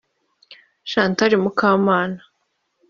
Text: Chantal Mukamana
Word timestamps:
Chantal 0.89 1.31
Mukamana 1.43 2.17